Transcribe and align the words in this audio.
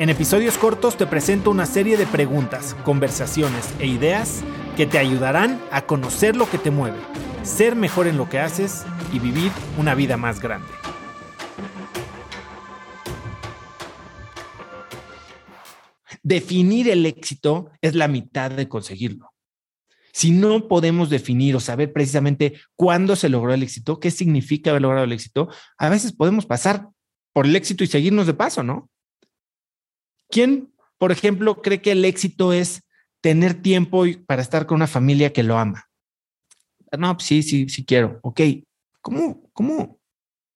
En 0.00 0.08
episodios 0.08 0.56
cortos 0.56 0.96
te 0.96 1.06
presento 1.06 1.50
una 1.50 1.66
serie 1.66 1.98
de 1.98 2.06
preguntas, 2.06 2.74
conversaciones 2.84 3.68
e 3.80 3.86
ideas 3.86 4.40
que 4.74 4.86
te 4.86 4.96
ayudarán 4.96 5.60
a 5.70 5.82
conocer 5.84 6.36
lo 6.36 6.48
que 6.48 6.56
te 6.56 6.70
mueve, 6.70 6.96
ser 7.42 7.76
mejor 7.76 8.06
en 8.06 8.16
lo 8.16 8.26
que 8.26 8.38
haces 8.38 8.86
y 9.12 9.18
vivir 9.18 9.52
una 9.76 9.94
vida 9.94 10.16
más 10.16 10.40
grande. 10.40 10.70
Definir 16.22 16.88
el 16.88 17.04
éxito 17.04 17.70
es 17.82 17.94
la 17.94 18.08
mitad 18.08 18.50
de 18.50 18.68
conseguirlo. 18.70 19.34
Si 20.14 20.30
no 20.30 20.66
podemos 20.66 21.10
definir 21.10 21.54
o 21.56 21.60
saber 21.60 21.92
precisamente 21.92 22.58
cuándo 22.74 23.16
se 23.16 23.28
logró 23.28 23.52
el 23.52 23.62
éxito, 23.62 24.00
qué 24.00 24.10
significa 24.10 24.70
haber 24.70 24.80
logrado 24.80 25.04
el 25.04 25.12
éxito, 25.12 25.50
a 25.76 25.90
veces 25.90 26.14
podemos 26.14 26.46
pasar 26.46 26.88
por 27.34 27.44
el 27.44 27.54
éxito 27.54 27.84
y 27.84 27.86
seguirnos 27.86 28.26
de 28.26 28.32
paso, 28.32 28.62
¿no? 28.62 28.88
¿Quién, 30.30 30.72
por 30.98 31.12
ejemplo, 31.12 31.62
cree 31.62 31.82
que 31.82 31.92
el 31.92 32.04
éxito 32.04 32.52
es 32.52 32.82
tener 33.20 33.54
tiempo 33.54 34.04
para 34.26 34.42
estar 34.42 34.66
con 34.66 34.76
una 34.76 34.86
familia 34.86 35.32
que 35.32 35.42
lo 35.42 35.58
ama? 35.58 35.88
No, 36.96 37.16
pues 37.16 37.26
sí, 37.26 37.42
sí, 37.42 37.68
sí 37.68 37.84
quiero. 37.84 38.18
Ok, 38.22 38.40
¿cómo, 39.00 39.42
cómo 39.52 39.98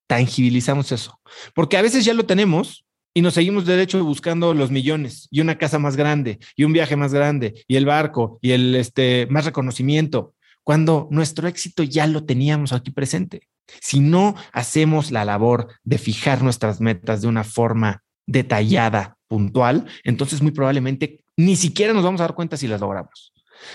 tangibilizamos 0.06 0.91
eso? 0.92 1.20
Porque 1.55 1.77
a 1.77 1.83
veces 1.83 2.05
ya 2.05 2.14
lo 2.14 2.27
tenemos, 2.27 2.84
y 3.14 3.22
nos 3.22 3.34
seguimos 3.34 3.64
derecho 3.64 4.05
buscando 4.05 4.53
los 4.55 4.72
millones 4.72 5.28
y 5.31 5.41
una 5.41 5.56
casa 5.56 5.78
más 5.78 5.97
grande 5.97 6.41
y 6.56 6.64
un 6.64 6.72
viaje 6.72 6.97
más 6.97 7.14
grande 7.14 7.64
y 7.69 7.77
el 7.77 7.86
barco 7.86 8.41
y 8.42 8.50
el 8.50 8.75
este 8.75 9.28
más 9.31 9.44
reconocimiento 9.44 10.34
cuando 10.64 11.06
nuestro 11.11 11.47
éxito 11.47 11.84
ya 11.84 12.06
lo 12.06 12.25
teníamos 12.25 12.72
aquí 12.72 12.91
presente. 12.91 13.48
Si 13.81 14.00
no 14.00 14.34
hacemos 14.53 15.11
la 15.11 15.25
labor 15.25 15.69
de 15.84 15.98
fijar 15.98 16.42
nuestras 16.42 16.81
metas 16.81 17.22
de 17.22 17.28
una 17.28 17.44
forma 17.44 18.03
detallada, 18.27 19.14
puntual, 19.28 19.86
entonces 20.05 20.42
muy 20.42 20.53
probablemente 20.53 21.25
ni 21.36 21.56
siquiera 21.56 21.92
nos 21.92 22.05
vamos 22.05 22.20
a 22.20 22.25
dar 22.25 22.34
cuenta 22.34 22.56
si 22.56 22.69
las 22.69 22.80
logramos. 22.80 23.33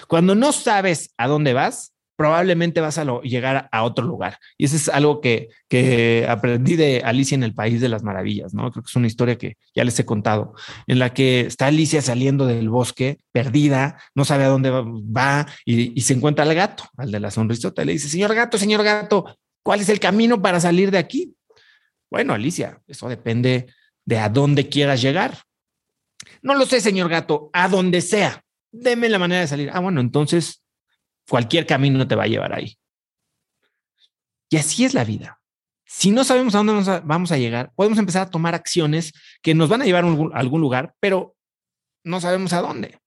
Cuando 0.08 0.36
no 0.36 0.52
sabes 0.52 1.14
a 1.18 1.28
dónde 1.28 1.54
vas, 1.54 1.94
probablemente 2.20 2.82
vas 2.82 2.98
a 2.98 3.06
llegar 3.22 3.70
a 3.72 3.84
otro 3.84 4.06
lugar. 4.06 4.40
Y 4.58 4.66
eso 4.66 4.76
es 4.76 4.90
algo 4.90 5.22
que, 5.22 5.48
que 5.70 6.26
aprendí 6.28 6.76
de 6.76 7.02
Alicia 7.06 7.34
en 7.34 7.44
el 7.44 7.54
País 7.54 7.80
de 7.80 7.88
las 7.88 8.04
Maravillas, 8.04 8.54
¿no? 8.54 8.70
Creo 8.72 8.84
que 8.84 8.90
es 8.90 8.96
una 8.98 9.08
historia 9.08 9.38
que 9.38 9.56
ya 9.74 9.86
les 9.86 9.98
he 10.00 10.06
contado, 10.06 10.54
en 10.86 11.00
la 11.00 11.14
que 11.14 11.42
está 11.42 11.68
Alicia 11.68 12.02
saliendo 12.02 12.46
del 12.46 12.68
bosque, 12.68 13.20
perdida, 13.32 14.02
no 14.16 14.26
sabe 14.26 14.44
a 14.44 14.50
dónde 14.50 14.70
va, 14.70 15.48
y, 15.64 15.98
y, 15.98 16.02
se 16.02 16.14
encuentra 16.14 16.44
al 16.44 16.54
gato, 16.54 16.84
al 16.98 17.10
de 17.10 17.22
la 17.22 17.32
sonrisota, 17.32 17.84
y 17.84 17.86
le 17.86 17.94
dice, 17.94 18.10
señor 18.10 18.36
gato, 18.36 18.58
señor 18.58 18.84
gato, 18.84 19.38
¿cuál 19.64 19.80
es 19.80 19.88
el 19.88 20.02
camino 20.02 20.42
para 20.42 20.60
salir 20.60 20.92
de 20.92 20.98
aquí? 20.98 21.34
Bueno, 22.12 22.34
Alicia, 22.34 22.82
eso 22.86 23.08
depende 23.08 23.68
de 24.10 24.18
a 24.18 24.28
dónde 24.28 24.68
quieras 24.68 25.04
llegar. 25.04 25.38
No 26.42 26.56
lo 26.56 26.66
sé, 26.66 26.82
señor 26.82 27.10
gato, 27.10 27.52
a 27.54 27.70
donde 27.70 28.02
sea. 28.02 28.44
Deme 28.72 29.08
la 29.08 29.20
manera 29.20 29.42
de 29.42 29.48
salir. 29.48 29.70
Ah, 29.72 29.80
bueno, 29.80 30.02
entonces 30.02 30.64
cualquier 31.30 31.68
camino 31.68 32.08
te 32.08 32.16
va 32.16 32.24
a 32.24 32.28
llevar 32.28 32.54
ahí. 32.54 32.76
Y 34.50 34.58
así 34.58 34.84
es 34.84 34.96
la 34.96 35.04
vida. 35.04 35.40
Si 35.86 36.10
no 36.10 36.24
sabemos 36.24 36.56
a 36.56 36.58
dónde 36.58 37.02
vamos 37.06 37.32
a, 37.32 37.38
llegar, 37.38 37.72
podemos 37.76 38.00
empezar 38.00 38.24
a 38.24 38.30
tomar 38.32 38.56
acciones 38.56 39.14
que 39.44 39.54
nos 39.54 39.70
van 39.70 39.84
a 39.84 39.86
llevar 39.86 40.04
a 40.04 40.40
algún 40.40 40.62
lugar, 40.62 40.96
pero 41.00 41.36
no 42.04 42.20
sabemos 42.20 42.52
a 42.54 42.62
dónde. 42.62 42.98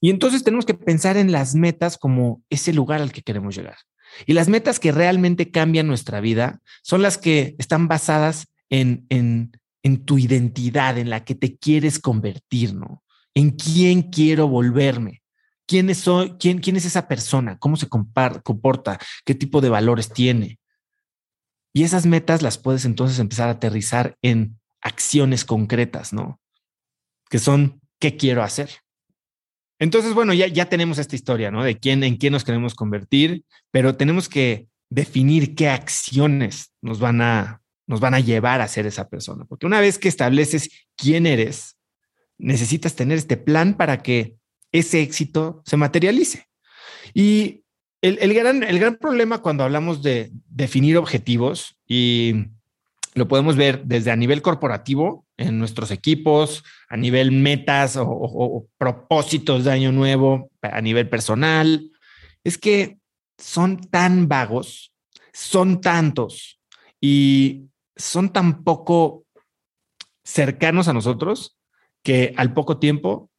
Y 0.00 0.10
entonces 0.10 0.44
tenemos 0.44 0.66
que 0.66 0.74
pensar 0.74 1.16
en 1.16 1.32
las 1.32 1.54
metas 1.54 1.96
como 1.96 2.42
ese 2.50 2.74
lugar 2.74 3.00
al 3.00 3.12
que 3.12 3.22
queremos 3.22 3.56
llegar. 3.56 3.78
Y 4.26 4.34
las 4.34 4.48
metas 4.48 4.80
que 4.80 4.92
realmente 4.92 5.50
cambian 5.50 5.86
nuestra 5.86 6.20
vida 6.20 6.60
son 6.82 7.00
las 7.00 7.16
que 7.16 7.56
están 7.58 7.88
basadas 7.88 8.48
en, 8.70 9.06
en, 9.08 9.52
en 9.82 10.04
tu 10.04 10.18
identidad, 10.18 10.98
en 10.98 11.10
la 11.10 11.24
que 11.24 11.34
te 11.34 11.56
quieres 11.56 11.98
convertir, 11.98 12.74
¿no? 12.74 13.02
En 13.34 13.50
quién 13.50 14.02
quiero 14.02 14.48
volverme. 14.48 15.22
¿Quién 15.66 15.90
es, 15.90 16.04
quién, 16.38 16.60
quién 16.60 16.76
es 16.76 16.86
esa 16.86 17.08
persona? 17.08 17.58
¿Cómo 17.58 17.76
se 17.76 17.88
comporta? 17.88 18.98
¿Qué 19.26 19.34
tipo 19.34 19.60
de 19.60 19.68
valores 19.68 20.10
tiene? 20.10 20.58
Y 21.74 21.82
esas 21.82 22.06
metas 22.06 22.40
las 22.40 22.56
puedes 22.56 22.86
entonces 22.86 23.18
empezar 23.18 23.48
a 23.48 23.52
aterrizar 23.52 24.16
en 24.22 24.58
acciones 24.80 25.44
concretas, 25.44 26.14
¿no? 26.14 26.40
Que 27.28 27.38
son, 27.38 27.82
¿qué 28.00 28.16
quiero 28.16 28.42
hacer? 28.42 28.70
Entonces, 29.78 30.14
bueno, 30.14 30.32
ya, 30.32 30.46
ya 30.46 30.70
tenemos 30.70 30.98
esta 30.98 31.14
historia, 31.14 31.50
¿no? 31.50 31.62
De 31.62 31.78
quién, 31.78 32.02
en 32.02 32.16
quién 32.16 32.32
nos 32.32 32.44
queremos 32.44 32.74
convertir, 32.74 33.44
pero 33.70 33.94
tenemos 33.94 34.28
que 34.30 34.68
definir 34.90 35.54
qué 35.54 35.68
acciones 35.68 36.72
nos 36.80 36.98
van 36.98 37.20
a, 37.20 37.60
nos 37.88 38.00
van 38.00 38.14
a 38.14 38.20
llevar 38.20 38.60
a 38.60 38.68
ser 38.68 38.86
esa 38.86 39.08
persona. 39.08 39.44
Porque 39.46 39.66
una 39.66 39.80
vez 39.80 39.98
que 39.98 40.08
estableces 40.08 40.70
quién 40.94 41.26
eres, 41.26 41.76
necesitas 42.36 42.94
tener 42.94 43.18
este 43.18 43.36
plan 43.36 43.74
para 43.74 44.02
que 44.02 44.36
ese 44.70 45.00
éxito 45.02 45.62
se 45.64 45.76
materialice. 45.76 46.46
Y 47.14 47.64
el, 48.02 48.34
gran, 48.34 48.62
el 48.62 48.78
gran 48.78 48.96
problema 48.96 49.38
cuando 49.38 49.64
hablamos 49.64 50.02
de 50.02 50.30
definir 50.48 50.98
objetivos 50.98 51.76
y 51.86 52.34
lo 53.14 53.26
podemos 53.26 53.56
ver 53.56 53.82
desde 53.84 54.10
a 54.10 54.16
nivel 54.16 54.42
corporativo 54.42 55.26
en 55.38 55.58
nuestros 55.58 55.90
equipos, 55.90 56.64
a 56.90 56.96
nivel 56.96 57.32
metas 57.32 57.96
o, 57.98 58.66
propósitos 58.76 59.64
de 59.64 59.72
año 59.72 59.92
nuevo, 59.92 60.50
a 60.60 60.80
nivel 60.82 61.08
personal, 61.08 61.90
es 62.44 62.58
que 62.58 62.98
son 63.38 63.78
tan 63.78 64.28
vagos, 64.28 64.92
son 65.32 65.80
tantos 65.80 66.60
y 67.00 67.68
son 67.98 68.32
tan 68.32 68.64
poco 68.64 69.24
cercanos 70.24 70.88
a 70.88 70.92
nosotros 70.94 71.58
que 72.02 72.32
al 72.36 72.54
poco 72.54 72.78
tiempo 72.78 73.30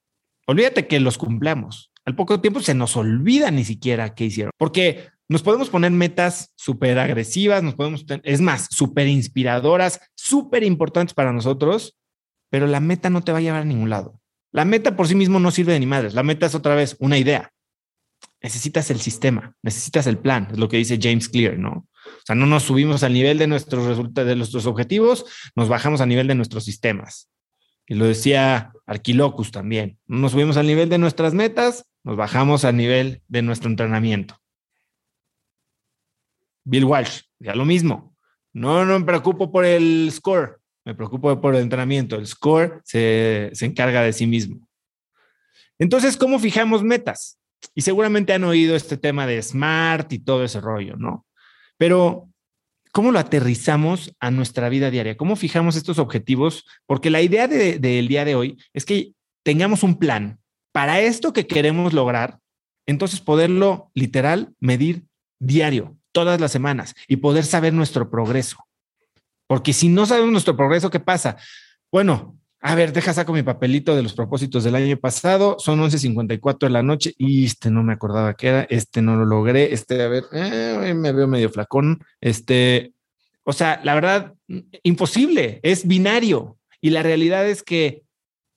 Olvídate 0.49 0.87
que 0.87 0.99
los 0.99 1.19
cumplamos. 1.19 1.91
Al 2.05 2.15
poco 2.15 2.41
tiempo 2.41 2.59
se 2.59 2.73
nos 2.73 2.97
olvida 2.97 3.51
ni 3.51 3.63
siquiera 3.63 4.15
qué 4.15 4.25
hicieron, 4.25 4.49
porque 4.57 5.07
nos 5.27 5.43
podemos 5.43 5.69
poner 5.69 5.91
metas 5.91 6.53
súper 6.55 6.97
agresivas, 6.97 7.61
nos 7.61 7.75
podemos, 7.75 8.03
es 8.23 8.41
más, 8.41 8.67
súper 8.71 9.07
inspiradoras, 9.07 10.01
súper 10.15 10.63
importantes 10.63 11.13
para 11.13 11.31
nosotros, 11.31 11.99
pero 12.49 12.65
la 12.65 12.79
meta 12.79 13.11
no 13.11 13.21
te 13.21 13.31
va 13.31 13.37
a 13.37 13.41
llevar 13.41 13.61
a 13.61 13.65
ningún 13.65 13.91
lado. 13.91 14.19
La 14.51 14.65
meta 14.65 14.95
por 14.95 15.07
sí 15.07 15.13
mismo 15.13 15.39
no 15.39 15.51
sirve 15.51 15.73
de 15.73 15.81
ni 15.81 15.85
madres. 15.85 16.15
La 16.15 16.23
meta 16.23 16.47
es 16.47 16.55
otra 16.55 16.73
vez 16.73 16.97
una 16.99 17.19
idea. 17.19 17.51
Necesitas 18.41 18.89
el 18.89 19.01
sistema, 19.01 19.55
necesitas 19.61 20.07
el 20.07 20.17
plan, 20.17 20.47
es 20.51 20.57
lo 20.57 20.69
que 20.69 20.77
dice 20.77 20.97
James 21.01 21.27
Clear, 21.27 21.57
¿no? 21.57 21.87
O 22.05 22.21
sea, 22.25 22.35
no 22.35 22.45
nos 22.45 22.63
subimos 22.63 23.03
al 23.03 23.13
nivel 23.13 23.37
de 23.37 23.47
nuestros 23.47 23.85
resultados, 23.85 24.27
de 24.27 24.35
nuestros 24.35 24.65
objetivos, 24.65 25.25
nos 25.55 25.67
bajamos 25.67 25.99
a 26.01 26.05
nivel 26.05 26.27
de 26.27 26.35
nuestros 26.35 26.63
sistemas. 26.63 27.29
Y 27.85 27.95
lo 27.95 28.05
decía 28.05 28.71
Arquilocus 28.85 29.51
también. 29.51 29.97
Nos 30.07 30.31
subimos 30.31 30.57
al 30.57 30.67
nivel 30.67 30.89
de 30.89 30.99
nuestras 30.99 31.33
metas, 31.33 31.85
nos 32.03 32.15
bajamos 32.15 32.63
al 32.63 32.77
nivel 32.77 33.21
de 33.27 33.41
nuestro 33.41 33.69
entrenamiento. 33.69 34.37
Bill 36.63 36.85
Walsh, 36.85 37.21
ya 37.39 37.55
lo 37.55 37.65
mismo. 37.65 38.15
No, 38.53 38.85
no 38.85 38.99
me 38.99 39.05
preocupo 39.05 39.51
por 39.51 39.65
el 39.65 40.09
score, 40.11 40.59
me 40.85 40.95
preocupo 40.95 41.41
por 41.41 41.55
el 41.55 41.61
entrenamiento. 41.61 42.15
El 42.15 42.27
score 42.27 42.81
se, 42.83 43.49
se 43.53 43.65
encarga 43.65 44.01
de 44.01 44.13
sí 44.13 44.27
mismo. 44.27 44.67
Entonces, 45.79 46.15
¿cómo 46.15 46.39
fijamos 46.39 46.83
metas? 46.83 47.38
Y 47.75 47.81
seguramente 47.81 48.33
han 48.33 48.43
oído 48.43 48.75
este 48.75 48.97
tema 48.97 49.27
de 49.27 49.41
SMART 49.41 50.13
y 50.13 50.19
todo 50.19 50.43
ese 50.43 50.61
rollo, 50.61 50.95
¿no? 50.97 51.25
Pero 51.77 52.29
¿Cómo 52.91 53.11
lo 53.11 53.19
aterrizamos 53.19 54.15
a 54.19 54.31
nuestra 54.31 54.67
vida 54.67 54.89
diaria? 54.89 55.15
¿Cómo 55.15 55.35
fijamos 55.35 55.75
estos 55.75 55.99
objetivos? 55.99 56.65
Porque 56.87 57.11
la 57.11 57.21
idea 57.21 57.47
del 57.47 58.07
día 58.07 58.25
de 58.25 58.35
hoy 58.35 58.57
es 58.73 58.83
que 58.83 59.13
tengamos 59.43 59.83
un 59.83 59.99
plan 59.99 60.39
para 60.71 60.99
esto 60.99 61.31
que 61.31 61.45
queremos 61.45 61.93
lograr, 61.93 62.39
entonces 62.87 63.21
poderlo 63.21 63.91
literal 63.93 64.53
medir 64.59 65.03
diario, 65.39 65.97
todas 66.11 66.41
las 66.41 66.51
semanas 66.51 66.95
y 67.07 67.17
poder 67.17 67.45
saber 67.45 67.73
nuestro 67.73 68.09
progreso. 68.09 68.57
Porque 69.45 69.73
si 69.73 69.87
no 69.87 70.07
sabemos 70.07 70.31
nuestro 70.31 70.57
progreso, 70.57 70.89
¿qué 70.89 70.99
pasa? 70.99 71.37
Bueno, 71.91 72.38
a 72.61 72.75
ver, 72.75 72.91
deja 72.91 73.13
saco 73.13 73.31
mi 73.31 73.41
papelito 73.41 73.95
de 73.95 74.03
los 74.03 74.13
propósitos 74.13 74.65
del 74.65 74.75
año 74.75 74.97
pasado. 74.97 75.55
Son 75.59 75.79
11:54 75.79 76.67
de 76.67 76.69
la 76.69 76.83
noche 76.83 77.13
y 77.17 77.45
este 77.45 77.71
no 77.71 77.83
me 77.83 77.93
acordaba 77.93 78.33
que 78.33 78.47
era. 78.47 78.63
Este 78.69 79.01
no 79.01 79.15
lo 79.15 79.25
logré. 79.25 79.73
Este, 79.73 80.01
a 80.03 80.09
ver, 80.09 80.25
eh, 80.33 80.93
me 80.93 81.13
veo 81.13 81.27
medio 81.27 81.49
flacón. 81.49 82.03
Este, 82.19 82.93
o 83.43 83.53
sea, 83.53 83.79
la 83.83 83.95
verdad, 83.95 84.33
imposible. 84.83 85.61
Es 85.63 85.87
binario 85.87 86.57
y 86.81 86.89
la 86.89 87.01
realidad 87.01 87.47
es 87.47 87.63
que 87.63 88.03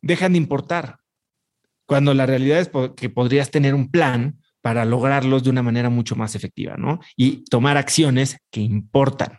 dejan 0.00 0.32
de 0.32 0.38
importar. 0.38 0.98
Cuando 1.86 2.12
la 2.12 2.26
realidad 2.26 2.58
es 2.58 2.70
que 2.96 3.08
podrías 3.08 3.50
tener 3.50 3.74
un 3.74 3.90
plan 3.90 4.38
para 4.62 4.84
lograrlos 4.84 5.44
de 5.44 5.50
una 5.50 5.62
manera 5.62 5.90
mucho 5.90 6.16
más 6.16 6.34
efectiva, 6.34 6.76
¿no? 6.76 7.00
Y 7.16 7.44
tomar 7.44 7.76
acciones 7.76 8.38
que 8.50 8.60
importan. 8.60 9.38